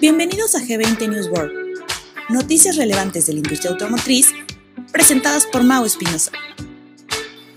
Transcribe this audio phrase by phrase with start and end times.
[0.00, 1.52] Bienvenidos a G20 News World,
[2.28, 4.32] noticias relevantes de la industria automotriz
[4.92, 6.32] presentadas por Mau Espinosa.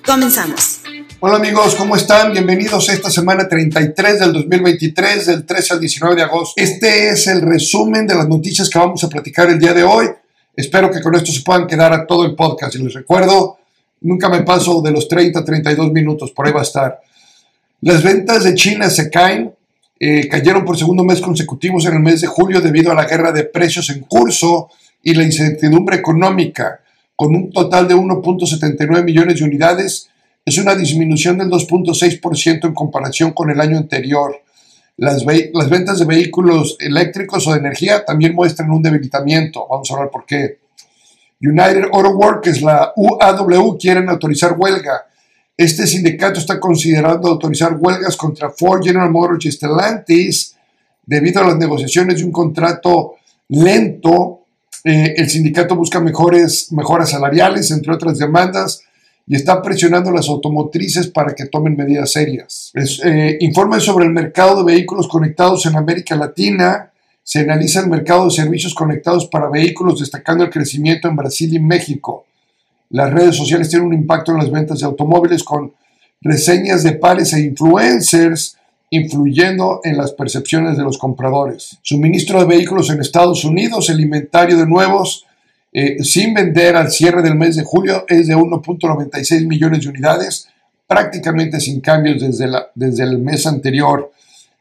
[0.05, 0.81] Comenzamos.
[1.19, 2.31] Hola amigos, ¿cómo están?
[2.31, 6.53] Bienvenidos a esta semana 33 del 2023, del 13 al 19 de agosto.
[6.61, 10.07] Este es el resumen de las noticias que vamos a platicar el día de hoy.
[10.55, 12.75] Espero que con esto se puedan quedar a todo el podcast.
[12.75, 13.59] Y les recuerdo,
[14.01, 16.99] nunca me paso de los 30 a 32 minutos, por ahí va a estar.
[17.81, 19.53] Las ventas de China se caen,
[19.99, 23.33] eh, cayeron por segundo mes consecutivos en el mes de julio debido a la guerra
[23.33, 24.69] de precios en curso
[25.03, 26.79] y la incertidumbre económica,
[27.15, 30.09] con un total de 1.79 millones de unidades.
[30.45, 34.41] Es una disminución del 2.6% en comparación con el año anterior.
[34.95, 39.67] Las, las, ventas de vehículos eléctricos o de energía también muestran un debilitamiento.
[39.69, 40.59] Vamos a hablar por qué.
[41.41, 45.05] United Auto Workers, la UAW, quieren autorizar huelga.
[45.59, 50.55] Este sindicato está considerando autorizar huelgas contra Ford, General Motors y Stellantis
[51.05, 53.15] debido a las negociaciones de un contrato
[53.49, 54.45] lento.
[54.85, 58.83] Eh, el sindicato busca mejores, mejoras salariales, entre otras demandas,
[59.27, 62.71] y está presionando a las automotrices para que tomen medidas serias.
[63.03, 66.89] Eh, informe sobre el mercado de vehículos conectados en América Latina.
[67.21, 71.59] Se analiza el mercado de servicios conectados para vehículos, destacando el crecimiento en Brasil y
[71.59, 72.27] México.
[72.89, 75.73] Las redes sociales tienen un impacto en las ventas de automóviles con
[76.21, 78.57] reseñas de pares e influencers
[78.91, 81.77] influyendo en las percepciones de los compradores.
[81.83, 85.25] Suministro de vehículos en Estados Unidos, el inventario de nuevos
[85.71, 90.47] eh, sin vender al cierre del mes de julio es de 1.96 millones de unidades,
[90.87, 94.11] prácticamente sin cambios desde, la, desde el mes anterior.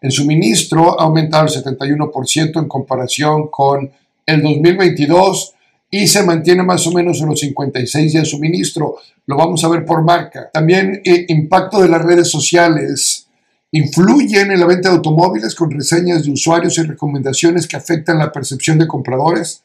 [0.01, 3.91] El suministro ha aumentado el 71% en comparación con
[4.27, 5.55] el 2022
[5.91, 8.97] y se mantiene más o menos en los 56 días de suministro.
[9.27, 10.51] Lo vamos a ver por marca.
[10.53, 13.27] También el eh, impacto de las redes sociales
[13.73, 18.33] influyen en la venta de automóviles con reseñas de usuarios y recomendaciones que afectan la
[18.33, 19.63] percepción de compradores.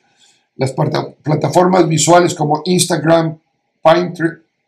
[0.55, 3.37] Las plataformas visuales como Instagram,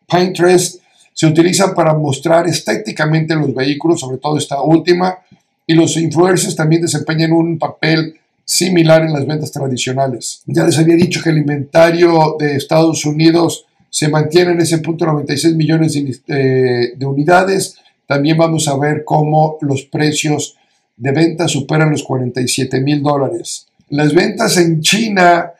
[0.08, 0.80] Pinterest
[1.12, 5.18] se utilizan para mostrar estéticamente los vehículos, sobre todo esta última,
[5.66, 10.42] y los influencers también desempeñan un papel similar en las ventas tradicionales.
[10.46, 15.04] Ya les había dicho que el inventario de Estados Unidos se mantiene en ese punto
[15.04, 17.76] 96 millones de, de unidades.
[18.06, 20.56] También vamos a ver cómo los precios
[20.96, 23.66] de venta superan los 47 mil dólares.
[23.90, 25.52] Las ventas en China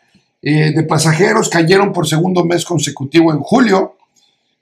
[0.42, 3.96] eh, de pasajeros cayeron por segundo mes consecutivo en julio,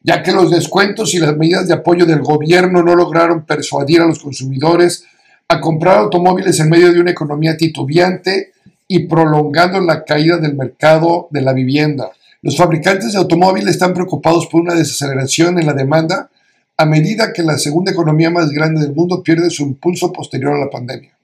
[0.02, 4.06] ya que los descuentos y las medidas de apoyo del gobierno no lograron persuadir a
[4.06, 5.04] los consumidores
[5.48, 8.52] a comprar automóviles en medio de una economía titubeante
[8.88, 12.10] y prolongando la caída del mercado de la vivienda.
[12.42, 16.30] Los fabricantes de automóviles están preocupados por una desaceleración en la demanda
[16.76, 20.58] a medida que la segunda economía más grande del mundo pierde su impulso posterior a
[20.58, 21.16] la pandemia.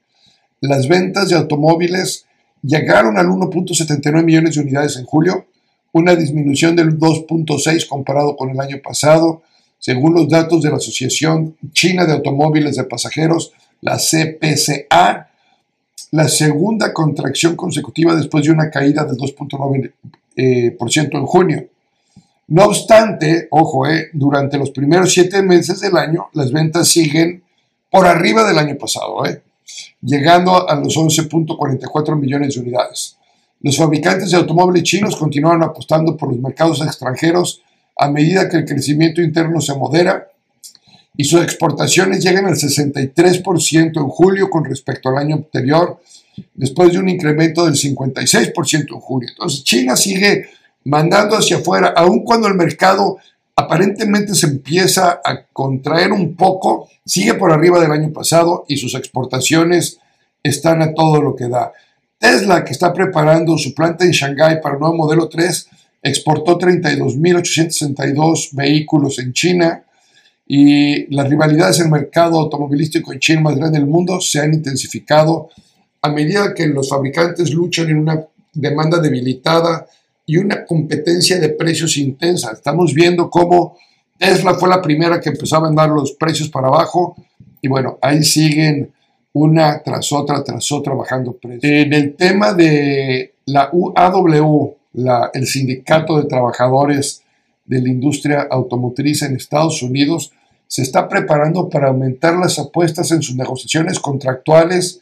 [0.60, 2.26] Las ventas de automóviles
[2.62, 5.46] llegaron al 1.79 millones de unidades en julio,
[5.92, 9.42] una disminución del 2.6 comparado con el año pasado,
[9.78, 15.30] según los datos de la Asociación China de Automóviles de Pasajeros la CPCA,
[16.12, 19.92] la segunda contracción consecutiva después de una caída del 2.9%
[20.36, 20.76] eh,
[21.12, 21.66] en junio.
[22.48, 27.44] No obstante, ojo, eh, durante los primeros siete meses del año, las ventas siguen
[27.90, 29.42] por arriba del año pasado, eh,
[30.02, 33.16] llegando a los 11.44 millones de unidades.
[33.60, 37.62] Los fabricantes de automóviles chinos continuaron apostando por los mercados extranjeros
[37.96, 40.28] a medida que el crecimiento interno se modera
[41.20, 46.00] y sus exportaciones llegan al 63% en julio con respecto al año anterior,
[46.54, 49.28] después de un incremento del 56% en julio.
[49.28, 50.46] Entonces, China sigue
[50.84, 53.18] mandando hacia afuera, aun cuando el mercado
[53.54, 58.94] aparentemente se empieza a contraer un poco, sigue por arriba del año pasado y sus
[58.94, 59.98] exportaciones
[60.42, 61.74] están a todo lo que da.
[62.16, 65.68] Tesla, que está preparando su planta en Shanghái para el nuevo modelo 3,
[66.02, 69.84] exportó 32.862 vehículos en China,
[70.52, 74.52] y las rivalidades en el mercado automovilístico en China más grande del mundo se han
[74.52, 75.48] intensificado
[76.02, 78.20] a medida que los fabricantes luchan en una
[78.52, 79.86] demanda debilitada
[80.26, 82.50] y una competencia de precios intensa.
[82.50, 83.76] Estamos viendo cómo
[84.18, 87.14] Tesla fue la primera que empezó a mandar los precios para abajo
[87.62, 88.92] y bueno, ahí siguen
[89.32, 91.62] una tras otra, tras otra bajando precios.
[91.62, 97.22] En el tema de la UAW, la, el sindicato de trabajadores
[97.66, 100.32] de la industria automotriz en Estados Unidos,
[100.70, 105.00] se está preparando para aumentar las apuestas en sus negociaciones contractuales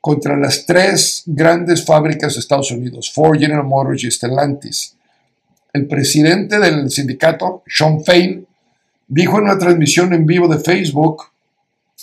[0.00, 4.96] contra las tres grandes fábricas de Estados Unidos, Ford, General Motors y Stellantis.
[5.74, 8.46] El presidente del sindicato, Sean Fain,
[9.06, 11.24] dijo en una transmisión en vivo de Facebook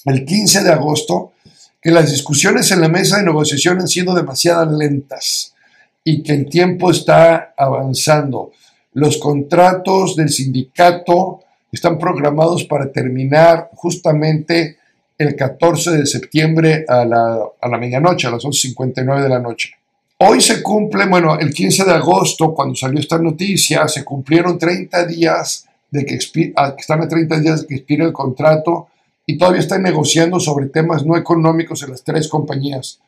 [0.06, 1.34] el 15 de agosto
[1.82, 5.56] que las discusiones en la mesa de negociación han sido demasiado lentas
[6.04, 8.52] y que el tiempo está avanzando.
[8.94, 11.40] Los contratos del sindicato
[11.72, 14.78] están programados para terminar justamente
[15.18, 19.72] el 14 de septiembre a la, a la medianoche, a las 11.59 de la noche.
[20.18, 25.06] Hoy se cumple, bueno, el 15 de agosto, cuando salió esta noticia, se cumplieron 30
[25.06, 26.20] días de que,
[26.56, 28.90] ah, están a 30 días que expire el contrato
[29.26, 33.00] y todavía están negociando sobre temas no económicos en las tres compañías.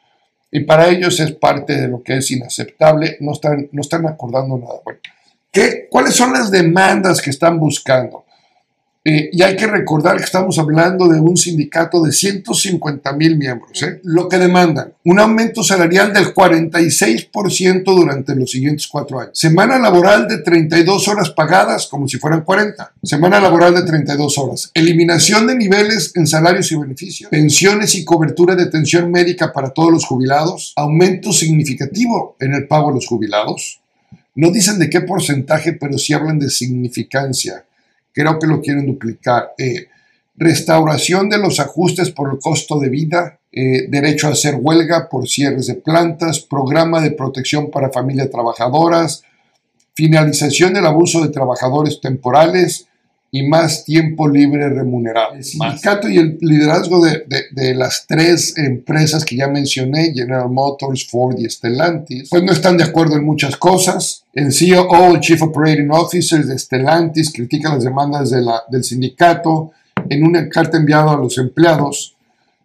[0.51, 4.57] Y para ellos es parte de lo que es inaceptable, no están, no están acordando
[4.57, 4.81] nada.
[4.83, 5.00] Bueno,
[5.51, 8.22] ¿qué, ¿cuáles son las demandas que están buscando?
[9.05, 13.83] Eh, y hay que recordar que estamos hablando de un sindicato de 150 mil miembros.
[13.83, 14.00] ¿eh?
[14.03, 19.38] Lo que demandan, un aumento salarial del 46% durante los siguientes cuatro años.
[19.38, 22.94] Semana laboral de 32 horas pagadas como si fueran 40.
[23.03, 24.71] Semana laboral de 32 horas.
[24.73, 27.29] Eliminación de niveles en salarios y beneficios.
[27.29, 30.71] Pensiones y cobertura de atención médica para todos los jubilados.
[30.77, 33.81] Aumento significativo en el pago a los jubilados.
[34.35, 37.65] No dicen de qué porcentaje, pero sí hablan de significancia
[38.13, 39.54] creo que lo quieren duplicar.
[39.57, 39.88] Eh,
[40.36, 45.27] restauración de los ajustes por el costo de vida, eh, derecho a hacer huelga por
[45.27, 49.24] cierres de plantas, programa de protección para familias trabajadoras,
[49.94, 52.88] finalización del abuso de trabajadores temporales,
[53.35, 55.33] y más tiempo libre remunerado.
[55.33, 61.09] El sindicato y el liderazgo de, de, las tres empresas que ya mencioné, General Motors,
[61.09, 64.24] Ford y Stellantis, pues no están de acuerdo en muchas cosas.
[64.33, 69.71] El CEO, el Chief Operating Officer de Stellantis, critica las demandas de la, del sindicato
[70.07, 72.15] en una carta enviada a los empleados,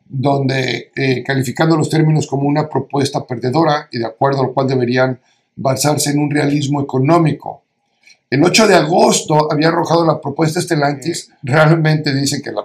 [0.07, 5.19] donde eh, calificando los términos como una propuesta perdedora y de acuerdo al cual deberían
[5.57, 7.63] basarse en un realismo económico
[8.31, 12.63] el 8 de agosto había arrojado la propuesta Estelantis, realmente dice que la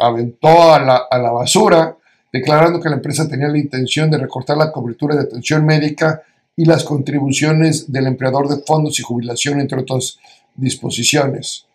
[0.00, 1.96] aventó a la, a la basura,
[2.32, 6.22] declarando que la empresa tenía la intención de recortar la cobertura de atención médica
[6.56, 10.18] y las contribuciones del empleador de fondos y jubilación, entre otras
[10.56, 11.66] disposiciones.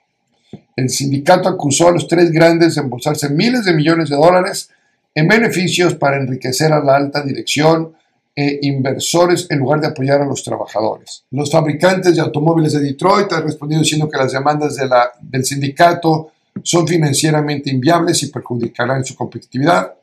[0.75, 4.69] El sindicato acusó a los tres grandes de embolsarse miles de millones de dólares
[5.13, 7.93] en beneficios para enriquecer a la alta dirección,
[8.35, 11.25] e inversores en lugar de apoyar a los trabajadores.
[11.31, 14.77] Los fabricantes de automóviles de Detroit han respondido diciendo que las demandas
[15.21, 16.31] del sindicato
[16.63, 19.93] son financieramente inviables y perjudicarán su competitividad.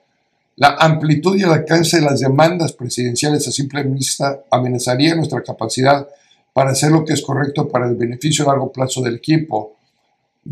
[0.56, 6.08] La amplitud y el alcance de las demandas presidenciales a simple vista amenazaría nuestra capacidad
[6.52, 9.76] para hacer lo que es correcto para el beneficio a largo plazo del equipo.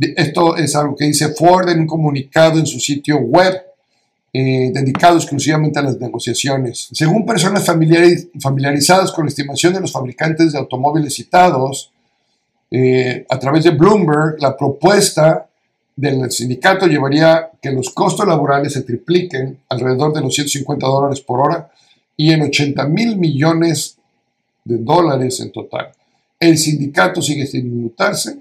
[0.00, 3.60] Esto es algo que dice Ford en un comunicado en su sitio web
[4.38, 6.88] eh, dedicado exclusivamente a las negociaciones.
[6.92, 11.90] Según personas familiarizadas con la estimación de los fabricantes de automóviles citados,
[12.70, 15.46] eh, a través de Bloomberg, la propuesta
[15.96, 21.40] del sindicato llevaría que los costos laborales se tripliquen alrededor de los 150 dólares por
[21.40, 21.70] hora
[22.14, 23.96] y en 80 mil millones
[24.62, 25.92] de dólares en total.
[26.38, 28.40] El sindicato sigue sin inmutarse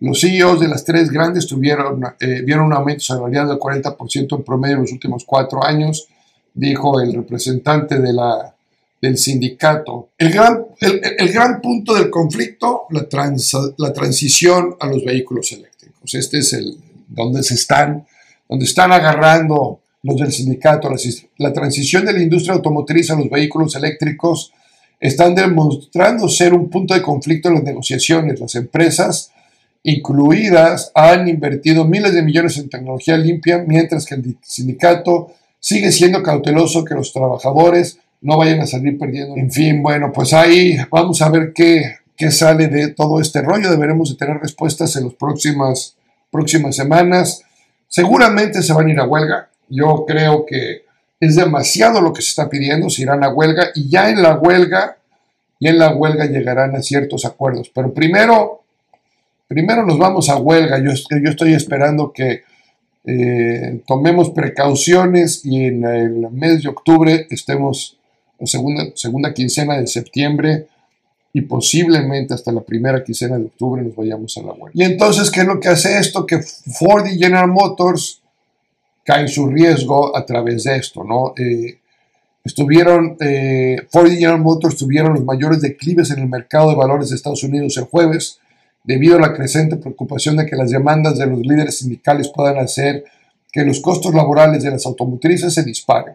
[0.00, 4.44] los CEOs de las tres grandes tuvieron, eh, vieron un aumento salarial del 40% en
[4.44, 6.06] promedio en los últimos cuatro años,
[6.54, 8.54] dijo el representante de la,
[9.02, 10.10] del sindicato.
[10.16, 13.08] El gran, el, gran punto del conflicto, la,
[13.76, 16.14] la transición a los vehículos eléctricos.
[16.14, 16.76] Este es el
[17.08, 18.06] donde se están,
[18.48, 20.88] donde están agarrando los del sindicato.
[20.88, 20.96] La,
[21.38, 24.52] la transición de la industria automotriz a los vehículos eléctricos
[25.00, 28.38] están demostrando ser un punto de conflicto en las negociaciones.
[28.38, 29.32] Las empresas
[29.90, 36.22] incluidas han invertido miles de millones en tecnología limpia, mientras que el sindicato sigue siendo
[36.22, 39.36] cauteloso que los trabajadores no vayan a salir perdiendo.
[39.36, 43.70] En fin, bueno, pues ahí vamos a ver qué, qué sale de todo este rollo.
[43.70, 45.96] Deberemos de tener respuestas en las próximas,
[46.30, 47.42] próximas semanas.
[47.86, 49.48] Seguramente se van a ir a huelga.
[49.68, 50.82] Yo creo que
[51.20, 54.36] es demasiado lo que se está pidiendo, se irán a huelga y ya en la
[54.36, 54.98] huelga,
[55.60, 57.70] y en la huelga llegarán a ciertos acuerdos.
[57.74, 58.62] Pero primero
[59.48, 60.78] primero nos vamos a huelga.
[60.78, 62.42] Yo, estoy esperando que
[63.04, 67.98] eh, tomemos precauciones y en el mes de octubre estemos,
[68.44, 70.68] segunda, segunda quincena de septiembre
[71.32, 74.70] y posiblemente hasta la primera quincena de octubre nos vayamos a la huelga.
[74.74, 76.26] Y entonces, ¿qué es lo que hace esto?
[76.26, 78.20] Que Ford y General Motors
[79.04, 81.32] caen su riesgo a través de esto, ¿no?
[81.38, 81.78] Eh,
[82.44, 87.08] estuvieron, eh, Ford y General Motors tuvieron los mayores declives en el mercado de valores
[87.08, 88.40] de Estados Unidos el jueves,
[88.88, 93.04] debido a la creciente preocupación de que las demandas de los líderes sindicales puedan hacer
[93.52, 96.14] que los costos laborales de las automotrices se disparen.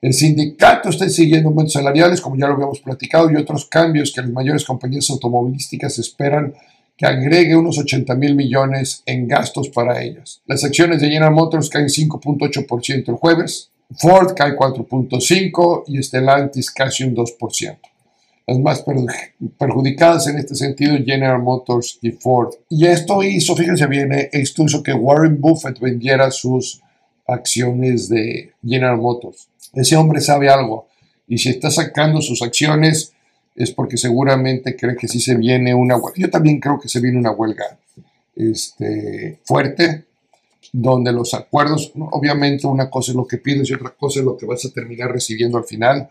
[0.00, 4.22] El sindicato está siguiendo aumentos salariales, como ya lo habíamos platicado, y otros cambios que
[4.22, 6.54] las mayores compañías automovilísticas esperan
[6.96, 10.40] que agregue unos 80 mil millones en gastos para ellas.
[10.46, 13.68] Las acciones de General Motors caen 5.8% el jueves,
[13.98, 17.91] Ford cae 4.5% y Stellantis casi un 2%.
[18.46, 18.84] Las más
[19.58, 22.54] perjudicadas en este sentido, General Motors y Ford.
[22.68, 26.82] Y esto hizo, fíjense bien, esto hizo que Warren Buffett vendiera sus
[27.26, 29.48] acciones de General Motors.
[29.74, 30.86] Ese hombre sabe algo
[31.28, 33.12] y si está sacando sus acciones
[33.54, 36.18] es porque seguramente cree que sí se viene una huelga.
[36.18, 37.78] Yo también creo que se viene una huelga
[38.34, 40.04] este, fuerte,
[40.72, 44.36] donde los acuerdos, obviamente una cosa es lo que pides y otra cosa es lo
[44.36, 46.08] que vas a terminar recibiendo al final.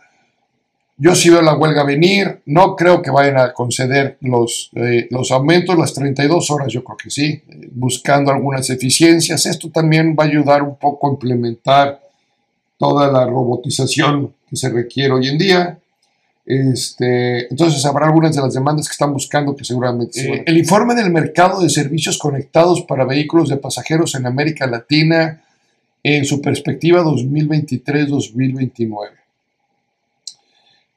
[0.97, 5.31] Yo sí veo la huelga venir, no creo que vayan a conceder los, eh, los
[5.31, 9.47] aumentos, las 32 horas yo creo que sí, buscando algunas eficiencias.
[9.47, 11.99] Esto también va a ayudar un poco a implementar
[12.77, 15.79] toda la robotización que se requiere hoy en día.
[16.45, 20.19] Este, entonces habrá algunas de las demandas que están buscando que seguramente...
[20.19, 25.43] Eh, el informe del mercado de servicios conectados para vehículos de pasajeros en América Latina
[26.03, 29.20] en su perspectiva 2023-2029.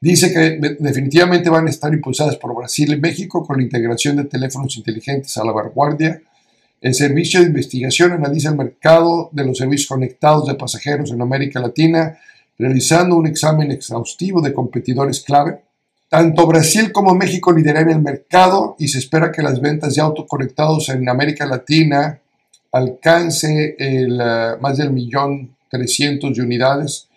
[0.05, 4.25] Dice que definitivamente van a estar impulsadas por Brasil y México con la integración de
[4.25, 6.21] teléfonos inteligentes a la vanguardia.
[6.79, 11.59] El servicio de investigación analiza el mercado de los servicios conectados de pasajeros en América
[11.59, 12.19] Latina
[12.59, 15.63] realizando un examen exhaustivo de competidores clave.
[16.07, 20.27] Tanto Brasil como México lideran el mercado y se espera que las ventas de autos
[20.27, 22.19] conectados en América Latina
[22.73, 27.07] alcance el, eh, más del millón trescientos de unidades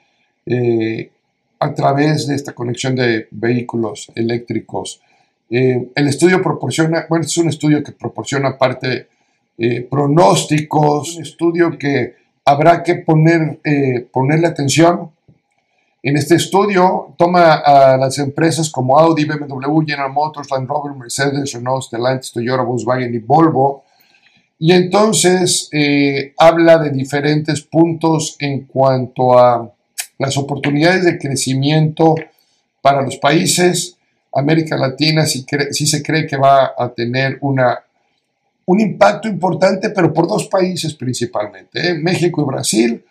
[0.47, 1.11] eh,
[1.59, 5.01] a través de esta conexión de vehículos eléctricos.
[5.51, 9.09] Eh, el estudio proporciona, bueno, es un estudio que proporciona parte
[9.91, 13.59] pronósticos, un estudio que habrá que poner,
[14.13, 15.11] ponerle atención
[16.01, 21.53] en este estudio toma a las empresas como Audi, BMW, General Motors, Land Rover, Mercedes,
[21.53, 23.85] Renault, Stellantis, Toyota, Volkswagen y Volvo.
[24.61, 29.73] Y entonces eh, habla de diferentes puntos en cuanto a
[30.19, 32.15] las oportunidades de crecimiento
[32.83, 33.97] para los países.
[34.35, 37.79] América Latina sí, se cree que va a tener una,
[38.67, 41.95] un impacto importante, pero por dos países principalmente, ¿eh?
[41.95, 43.05] México y Brasil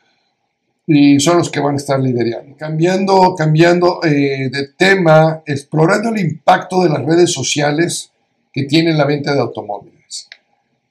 [0.90, 2.56] y son los que van a estar liderando.
[2.56, 8.10] Cambiando, cambiando eh, de tema, explorando el impacto de las redes sociales
[8.54, 10.30] que tienen la venta de automóviles.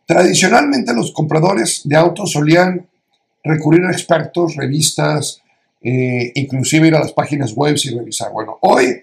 [0.04, 2.86] Tradicionalmente los compradores de autos solían
[3.42, 5.42] recurrir a expertos, revistas,
[5.82, 8.32] eh, inclusive ir a las páginas web y revisar.
[8.32, 9.02] Bueno, hoy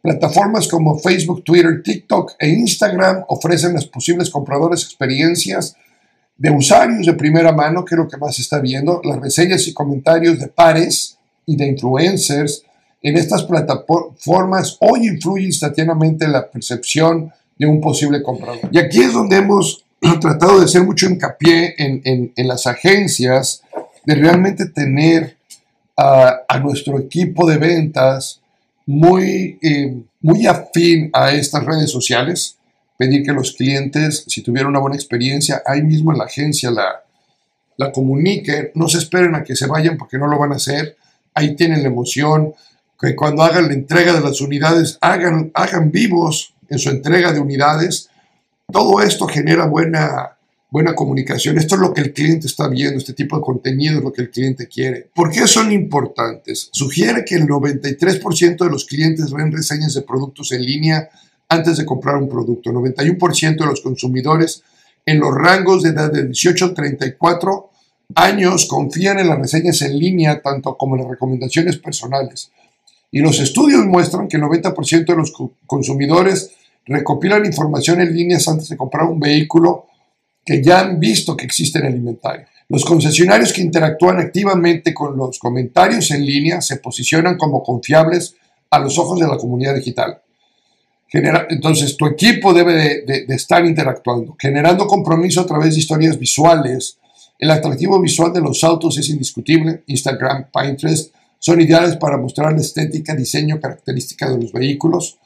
[0.00, 5.76] plataformas como Facebook, Twitter, TikTok e Instagram ofrecen a los posibles compradores experiencias
[6.36, 9.66] de usuarios de primera mano, que es lo que más se está viendo, las reseñas
[9.66, 12.62] y comentarios de pares y de influencers
[13.06, 18.68] en estas plataformas hoy influye instantáneamente en la percepción de un posible comprador.
[18.72, 19.84] Y aquí es donde hemos
[20.20, 23.62] tratado de hacer mucho hincapié en, las agencias,
[24.04, 25.35] de realmente tener
[25.96, 28.40] a, nuestro equipo de ventas
[28.86, 32.56] muy, eh, muy afín a estas redes sociales,
[32.96, 37.02] pedir que los clientes, si tuvieron una buena experiencia, ahí mismo en la agencia la,
[37.76, 40.96] la comuniquen, no se esperen a que se vayan porque no lo van a hacer,
[41.34, 42.54] ahí tienen la emoción,
[42.98, 47.40] que cuando hagan la entrega de las unidades, hagan, hagan vivos en su entrega de
[47.40, 48.08] unidades,
[48.72, 50.35] todo esto genera buena,
[50.76, 51.56] buena comunicación.
[51.56, 54.20] Esto es lo que el cliente está viendo, este tipo de contenido es lo que
[54.20, 55.08] el cliente quiere.
[55.14, 56.68] ¿Por qué son importantes?
[56.70, 61.08] Sugiere que el 93% de los clientes ven reseñas de productos en línea
[61.48, 62.70] antes de comprar un producto.
[62.72, 64.64] 91% de los consumidores
[65.06, 67.70] en los rangos de edad de 18 a 34
[68.14, 72.50] años confían en las reseñas en línea, tanto como en las recomendaciones personales.
[73.10, 75.32] Y los estudios muestran que el 90% de los
[75.66, 76.50] consumidores
[76.84, 79.86] recopilan información en líneas antes de comprar un vehículo
[80.46, 82.46] que ya han visto que existe en el inventario.
[82.68, 88.36] Los concesionarios que interactúan activamente con los comentarios en línea se posicionan como confiables
[88.70, 90.20] a los ojos de la comunidad digital
[91.12, 96.98] entonces, tu equipo debe de, estar interactuando, generando compromiso a través de historias visuales.
[97.38, 99.82] El atractivo visual de los autos es indiscutible.
[99.86, 105.18] Instagram, Pinterest son ideales para mostrar la estética, diseño, característica de los vehículos.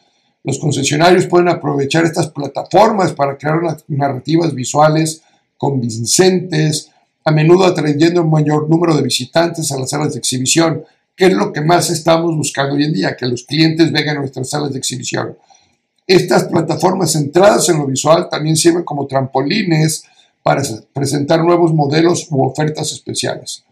[0.42, 5.22] Los concesionarios pueden aprovechar estas plataformas para crear narrativas visuales
[5.58, 6.90] convincentes,
[7.24, 11.34] a menudo atrayendo un mayor número de visitantes a las salas de exhibición, que es
[11.34, 14.72] lo que más estamos buscando hoy en día, que los clientes vengan a nuestras salas
[14.72, 15.36] de exhibición.
[16.06, 20.04] Estas plataformas centradas en lo visual también sirven como trampolines
[20.42, 20.62] para
[20.94, 23.62] presentar nuevos modelos u ofertas especiales.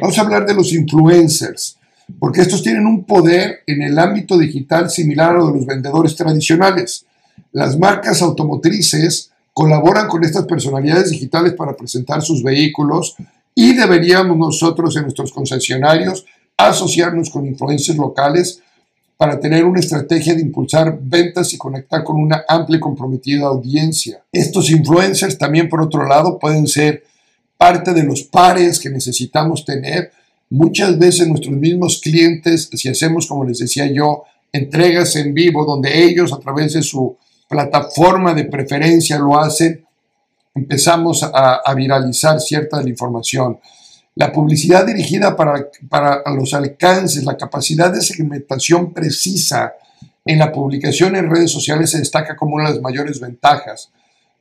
[0.00, 1.78] Vamos a hablar de los influencers,
[2.18, 6.16] porque estos tienen un poder en el ámbito digital similar a lo de los vendedores
[6.16, 7.06] tradicionales.
[7.52, 13.16] Las marcas automotrices colaboran con estas personalidades digitales para presentar sus vehículos
[13.54, 18.60] y deberíamos nosotros en nuestros concesionarios asociarnos con influencers locales
[19.16, 24.22] para tener una estrategia de impulsar ventas y conectar con una amplia y comprometida audiencia.
[24.32, 27.04] Estos influencers también, por otro lado, pueden ser
[27.56, 30.10] parte de los pares que necesitamos tener.
[30.54, 36.04] Muchas veces nuestros mismos clientes, si hacemos, como les decía yo, entregas en vivo, donde
[36.04, 37.16] ellos a través de su
[37.48, 39.84] plataforma de preferencia lo hacen,
[40.54, 43.58] empezamos a, viralizar cierta de la información.
[44.14, 49.72] La publicidad dirigida para, para los alcances, la capacidad de segmentación precisa
[50.24, 53.90] en la publicación en redes sociales se destaca como una de las mayores ventajas.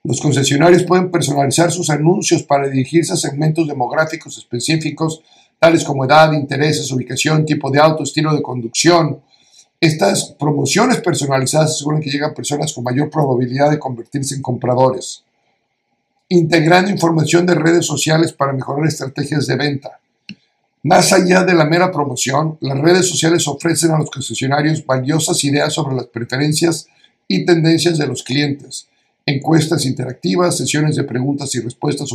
[0.04, 5.24] Los concesionarios pueden personalizar sus anuncios para dirigirse a segmentos demográficos específicos,
[5.64, 9.22] tales como edad, intereses, ubicación, tipo de auto, estilo de conducción.
[9.80, 15.24] Estas promociones personalizadas aseguran que llegan personas con mayor probabilidad de convertirse en compradores
[16.30, 20.00] integrando información de redes sociales para mejorar estrategias de venta.
[20.82, 25.74] Más allá de la mera promoción, las redes sociales ofrecen a los concesionarios valiosas ideas
[25.74, 26.88] sobre las preferencias
[27.28, 28.88] y tendencias de los clientes,
[29.28, 32.10] encuestas interactivas, sesiones de preguntas y respuestas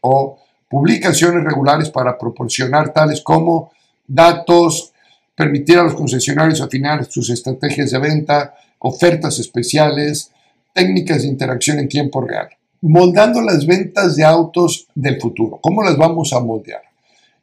[0.00, 3.72] o publicaciones regulares para proporcionar tales como
[4.06, 4.92] datos,
[5.34, 10.30] permitir a los concesionarios afinar sus estrategias de venta, ofertas especiales,
[10.72, 12.48] técnicas de interacción en tiempo real
[12.80, 15.58] moldando las ventas de autos del futuro.
[15.60, 16.82] ¿Cómo las vamos a moldear?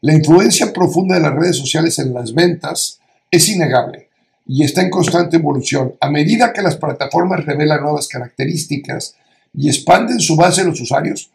[0.01, 2.99] La influencia profunda de las redes sociales en las ventas
[3.31, 4.09] es innegable
[4.47, 5.95] y está en constante evolución.
[5.99, 9.15] A medida que las plataformas revelan nuevas características
[9.53, 11.31] y expanden su base de los usuarios,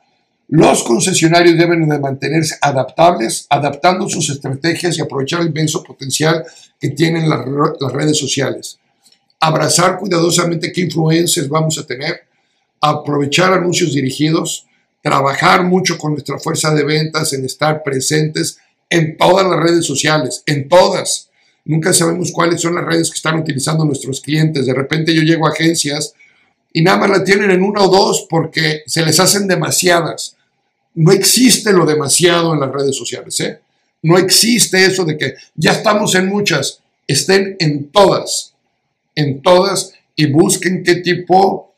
[0.50, 6.44] los concesionarios deben de mantenerse adaptables, adaptando sus estrategias y aprovechar el inmenso potencial
[6.80, 7.46] que tienen las,
[7.78, 8.80] las redes sociales.
[9.38, 12.22] Abrazar cuidadosamente qué influencias vamos a tener,
[12.80, 14.66] aprovechar anuncios dirigidos,
[15.00, 20.42] trabajar mucho con nuestra fuerza de ventas en estar presentes en todas las redes sociales,
[20.46, 21.30] en todas.
[21.64, 24.66] Nunca sabemos cuáles son las redes que están utilizando nuestros clientes.
[24.66, 26.12] De repente yo llego a agencias
[26.72, 30.36] y nada más la tienen en una o dos porque se les hacen demasiadas.
[31.00, 33.40] No existe lo demasiado en las redes sociales.
[33.40, 33.58] ¿eh?
[34.02, 36.80] No existe eso de que ya estamos en muchas.
[37.06, 38.52] Estén en todas,
[39.14, 41.72] en todas y busquen qué tipo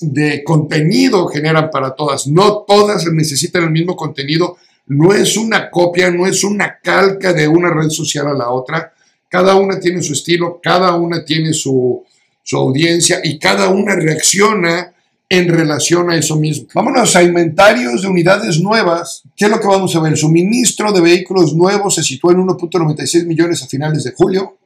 [0.00, 2.26] de contenido generan para todas.
[2.26, 4.56] No todas necesitan el mismo contenido.
[4.88, 8.92] No es una copia, no es una calca de una red social a la otra.
[9.28, 12.04] Cada una tiene su estilo, cada una tiene su,
[12.42, 14.92] su audiencia y cada una reacciona
[15.28, 16.66] en relación a eso mismo.
[16.74, 19.22] Vámonos a inventarios de unidades nuevas.
[19.36, 20.12] ¿Qué es lo que vamos a ver?
[20.12, 24.56] El suministro de vehículos nuevos se situó en 1.96 millones a finales de julio.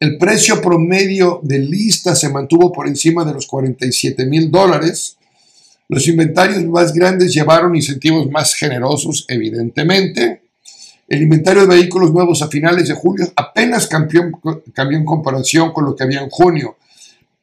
[0.00, 5.16] El precio promedio de lista se mantuvo por encima de los 47 mil dólares.
[5.88, 10.42] Los inventarios más grandes llevaron incentivos más generosos, evidentemente.
[11.08, 14.30] El inventario de vehículos nuevos a finales de julio apenas cambió,
[14.74, 16.76] cambió en comparación con lo que había en junio.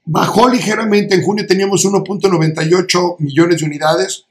[0.06, 4.24] Bajó ligeramente, en junio teníamos 1.98 millones de unidades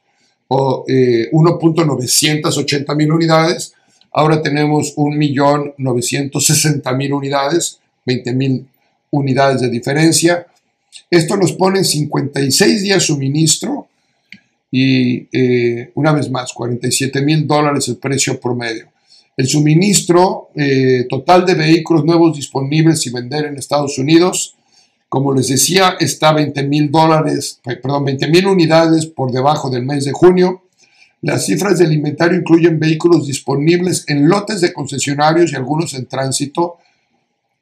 [0.48, 3.74] o eh, 1.980 mil unidades,
[4.12, 8.66] ahora tenemos 1.960.000 unidades 20 mil
[9.10, 10.46] unidades de diferencia.
[11.10, 13.88] Esto nos pone en 56 días suministro
[14.70, 18.88] y eh, una vez más, 47 mil dólares el precio promedio.
[19.36, 24.54] El suministro eh, total de vehículos nuevos disponibles y vender en Estados Unidos,
[25.14, 30.04] como les decía, está 20 mil dólares, perdón, 20 mil unidades por debajo del mes
[30.04, 30.64] de junio.
[31.22, 36.78] Las cifras del inventario incluyen vehículos disponibles en lotes de concesionarios y algunos en tránsito,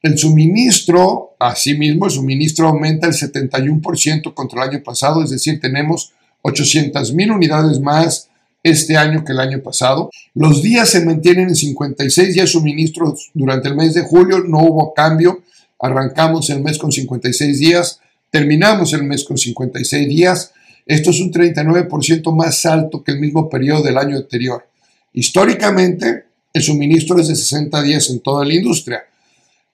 [0.00, 6.14] el suministro, asimismo, el suministro aumenta el 71% contra el año pasado, es decir, tenemos
[6.40, 8.30] 800 mil unidades más
[8.62, 10.08] este año que el año pasado.
[10.32, 14.94] Los días se mantienen en 56 días suministros durante el mes de julio, no hubo
[14.94, 15.42] cambio,
[15.82, 20.52] arrancamos el mes con 56 días, terminamos el mes con 56 días.
[20.86, 24.66] Esto es un 39% más alto que el mismo periodo del año anterior.
[25.12, 29.02] Históricamente, el suministro es de 60 días en toda la industria.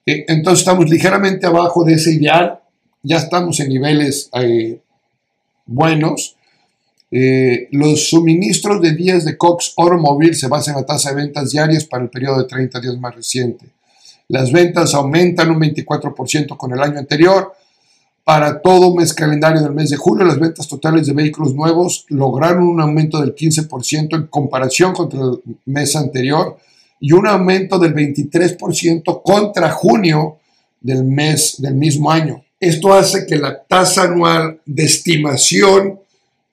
[0.05, 2.59] Eh, entonces estamos ligeramente abajo de ese ideal,
[3.03, 4.79] ya estamos en niveles eh,
[5.65, 6.35] buenos.
[7.11, 11.51] Eh, los suministros de días de Cox Automobile se basan en la tasa de ventas
[11.51, 13.65] diarias para el periodo de 30 días más reciente.
[14.29, 17.51] Las ventas aumentan un 24% con el año anterior.
[18.23, 22.63] Para todo mes calendario del mes de julio, las ventas totales de vehículos nuevos lograron
[22.63, 26.57] un aumento del 15% en comparación contra el mes anterior
[26.99, 30.37] y un aumento del 23% contra junio
[30.79, 32.43] del mes del mismo año.
[32.59, 35.99] Esto hace que la tasa anual de estimación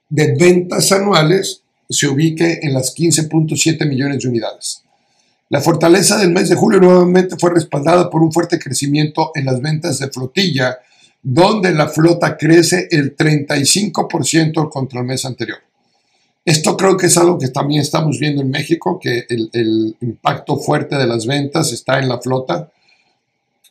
[0.09, 4.86] de ventas anuales se ubique en las 15.7 millones de unidades.
[5.49, 9.61] La fortaleza del mes de julio nuevamente fue respaldada por un fuerte crecimiento en las
[9.61, 10.79] ventas de flotilla,
[11.23, 15.59] donde la flota crece el 35% contra el mes anterior.
[16.45, 20.97] Esto creo que es algo que también estamos viendo en México, que el, impacto fuerte
[20.97, 22.71] de las ventas está en la flota.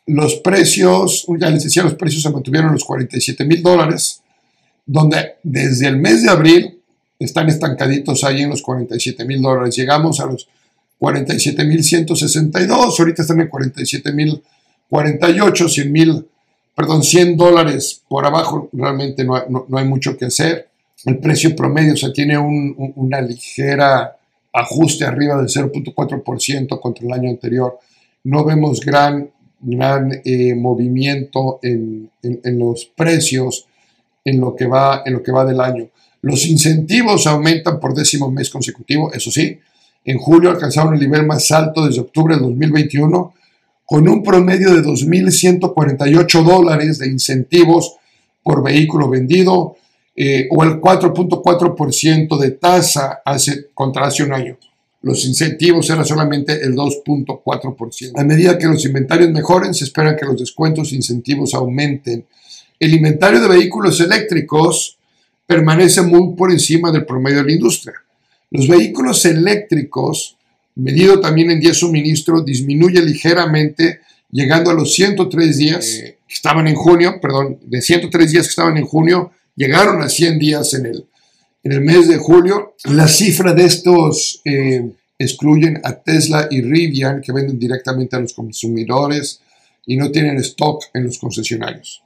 [0.06, 4.22] Los precios, ya les decía, los precios se mantuvieron en los 47 mil dólares,
[4.84, 6.78] donde desde el mes de abril
[7.18, 9.74] están estancaditos ahí en los 47 mil dólares.
[9.74, 10.48] Llegamos a los
[11.00, 16.26] 47.162, ahorita están en 47.048, 100 mil,
[16.74, 20.68] perdón, 100 dólares por abajo, realmente no, hay mucho que hacer.
[21.04, 24.16] El precio promedio, o sea, tiene un, una ligera
[24.52, 27.78] ajuste arriba del 0.4% contra el año anterior.
[28.24, 29.30] No vemos gran,
[29.60, 33.66] gran eh, movimiento en, en, los precios
[34.24, 35.90] en lo, que va, en lo que va del año.
[36.22, 39.60] Los incentivos aumentan por décimo mes consecutivo, eso sí,
[40.06, 43.34] en julio alcanzaron el nivel más alto desde octubre del 2021,
[43.84, 47.96] con un promedio de 2.148 dólares de incentivos
[48.42, 49.76] por vehículo vendido,
[50.14, 54.56] eh, o el 4.4% de tasa hace, contra hace un año.
[55.02, 58.12] Los incentivos eran solamente el 2.4%.
[58.14, 62.24] A medida que los inventarios mejoren, se espera que los descuentos e incentivos aumenten.
[62.78, 64.96] El inventario de vehículos eléctricos
[65.46, 67.94] permanece muy por encima del promedio de la industria.
[68.50, 70.36] Los vehículos eléctricos,
[70.76, 76.66] medido también en días suministro, disminuye ligeramente, llegando a los 103 días eh, que estaban
[76.68, 80.86] en junio, perdón, de 103 días que estaban en junio, llegaron a 100 días en
[80.86, 81.06] el,
[81.64, 82.74] en el mes de julio.
[82.84, 88.34] La cifra de estos eh, excluyen a Tesla y Rivian, que venden directamente a los
[88.34, 89.40] consumidores
[89.86, 92.02] y no tienen stock en los concesionarios.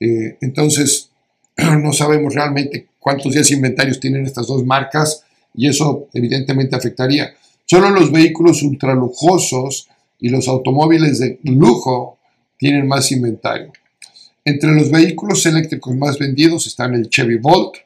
[0.00, 1.10] Eh, entonces,
[1.56, 7.34] no sabemos realmente cuántos días inventarios tienen estas dos marcas y eso evidentemente afectaría.
[7.64, 9.88] Solo los vehículos ultralujosos
[10.18, 12.18] y los automóviles de lujo
[12.56, 13.72] tienen más inventario.
[14.44, 17.76] Entre los vehículos eléctricos más vendidos están el Chevy Volt,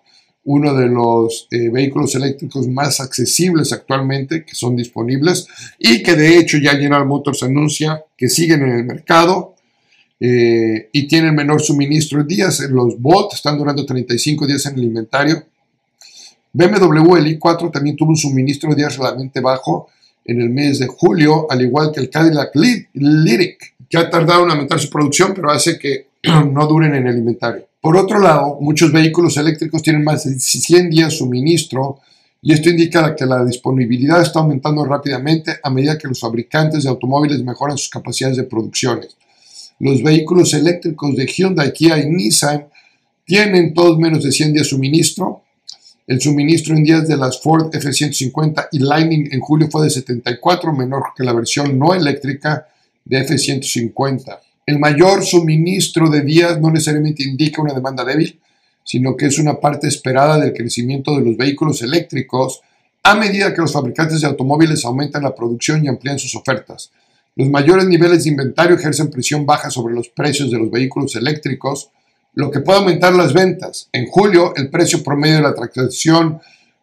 [0.45, 5.49] uno de los eh, vehículos eléctricos más accesibles actualmente que son disponibles
[5.79, 9.57] y que de hecho ya General Motors anuncia que siguen en el mercado
[10.21, 12.61] eh, y tienen menor suministro de días.
[12.71, 15.45] Los Volt están durando 35 días en el inventario
[16.57, 19.89] BMW, el i4, también tuvo un suministro relativamente bajo
[20.25, 22.51] en el mes de julio, al igual que el Cadillac
[22.95, 26.07] Lyric, que ha tardado en aumentar su producción, pero hace que
[26.53, 27.67] no duren en el inventario.
[27.81, 32.01] Por otro lado, muchos vehículos eléctricos tienen más de 100 días suministro
[32.41, 36.89] y esto indica que la disponibilidad está aumentando rápidamente a medida que los fabricantes de
[36.89, 39.01] automóviles mejoran sus capacidades de producción.
[39.79, 42.67] Los vehículos eléctricos de Hyundai, Kia y Nissan
[43.25, 45.43] tienen todos menos de 100 días suministro
[46.07, 50.73] el suministro en días de las Ford F-150 y Lightning en julio fue de 74,
[50.73, 52.69] menor que la versión no eléctrica
[53.05, 54.39] de F-150.
[54.67, 58.39] El mayor suministro de días no necesariamente indica una demanda débil,
[58.85, 62.61] sino que es una parte esperada del crecimiento de los vehículos eléctricos
[63.03, 66.91] a medida que los fabricantes de automóviles aumentan la producción y amplían sus ofertas.
[67.37, 71.91] Los mayores niveles de inventario ejercen presión baja sobre los precios de los vehículos eléctricos,
[72.37, 73.89] lo que puede aumentar las ventas.
[73.93, 76.39] En julio, el precio promedio de la transacción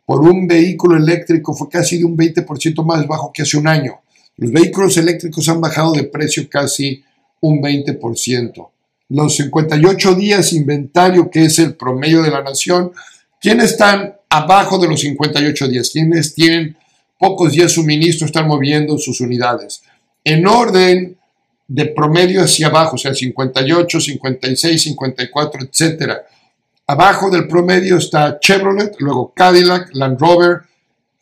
[0.05, 4.01] por un vehículo eléctrico fue casi de un 20% más bajo que hace un año.
[4.37, 7.03] Los vehículos eléctricos han bajado de precio casi
[7.39, 8.69] un 20%.
[9.09, 12.91] Los 58 días inventario, que es el promedio de la nación,
[13.39, 15.91] ¿quiénes están abajo de los 58 días?
[15.93, 16.75] ¿Quiénes tienen
[17.19, 19.83] pocos días suministro, están moviendo sus unidades?
[20.23, 21.15] En orden
[21.67, 26.13] de promedio hacia abajo, o sea, 58, 56, 54, etc.
[26.87, 30.61] Abajo del promedio está Chevrolet, luego Cadillac, Land Rover,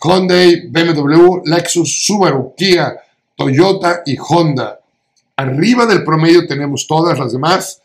[0.03, 2.95] Hyundai, BMW, Lexus, Subaru, Kia,
[3.35, 4.79] Toyota y Honda.
[5.35, 7.81] Arriba del promedio tenemos todas las demás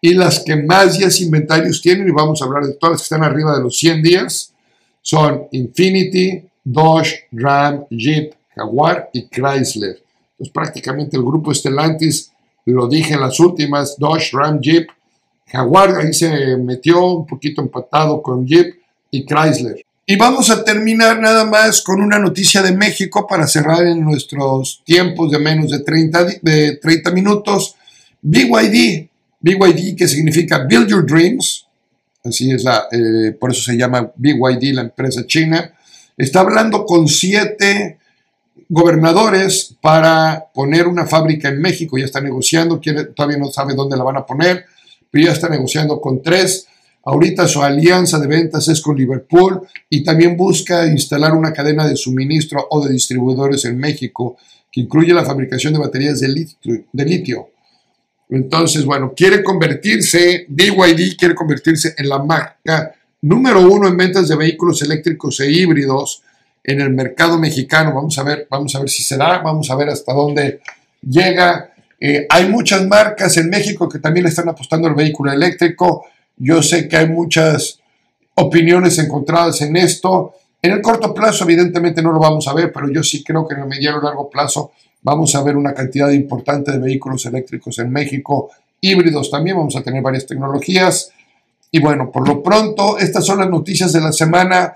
[0.00, 3.24] y las que más días inventarios tienen, y vamos a hablar de todas que están
[3.24, 4.52] arriba de los 100 días,
[5.00, 10.03] son Infinity, Dodge, Ram, Jeep, Jaguar y Chrysler
[10.36, 12.32] pues prácticamente el grupo Stellantis,
[12.66, 14.88] lo dije en las últimas, Dodge, Ram, Jeep,
[15.46, 18.74] Jaguar ahí se metió un poquito empatado con Jeep
[19.10, 19.84] y Chrysler.
[20.06, 24.82] Y vamos a terminar nada más con una noticia de México para cerrar en nuestros
[24.84, 27.76] tiempos de menos de 30, de 30 minutos.
[28.20, 29.08] BYD,
[29.40, 31.66] BYD que significa Build Your Dreams,
[32.24, 35.72] así es la, eh, por eso se llama BYD, la empresa china,
[36.16, 37.98] está hablando con siete
[38.74, 41.96] gobernadores para poner una fábrica en México.
[41.96, 42.80] Ya está negociando,
[43.14, 44.66] todavía no sabe dónde la van a poner,
[45.10, 46.66] pero ya está negociando con tres.
[47.04, 51.96] Ahorita su alianza de ventas es con Liverpool y también busca instalar una cadena de
[51.96, 54.36] suministro o de distribuidores en México
[54.72, 56.84] que incluye la fabricación de baterías de litio.
[56.92, 57.50] De litio.
[58.28, 64.36] Entonces, bueno, quiere convertirse, BYD quiere convertirse en la marca número uno en ventas de
[64.36, 66.22] vehículos eléctricos e híbridos
[66.64, 67.94] en el mercado mexicano.
[67.94, 70.60] Vamos a ver, vamos a ver si se da, vamos a ver hasta dónde
[71.02, 71.70] llega.
[72.00, 76.06] Eh, hay muchas marcas en México que también están apostando al vehículo eléctrico.
[76.36, 77.78] Yo sé que hay muchas
[78.34, 80.34] opiniones encontradas en esto.
[80.60, 83.54] En el corto plazo, evidentemente, no lo vamos a ver, pero yo sí creo que
[83.54, 84.72] en el mediano y largo plazo
[85.02, 88.50] vamos a ver una cantidad importante de vehículos eléctricos en México,
[88.80, 91.10] híbridos también, vamos a tener varias tecnologías.
[91.70, 94.72] Y bueno, por lo pronto, estas son las noticias de la semana.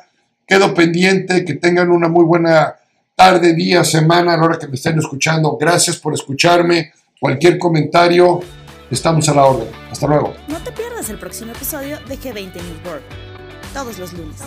[0.49, 2.77] Quedo pendiente, que tengan una muy buena
[3.15, 5.59] tarde, día, semana, a la hora que me estén escuchando.
[5.61, 6.91] Gracias por escucharme.
[7.21, 8.41] Cualquier comentario,
[8.91, 9.69] estamos a la orden.
[9.91, 10.33] Hasta luego.
[10.49, 13.05] No te pierdas el próximo episodio de G20 News World,
[13.75, 14.41] todos los lunes.